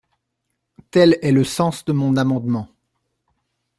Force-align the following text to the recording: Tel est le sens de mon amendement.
Tel 0.89 1.19
est 1.21 1.31
le 1.31 1.43
sens 1.43 1.85
de 1.85 1.91
mon 1.93 2.17
amendement. 2.17 2.67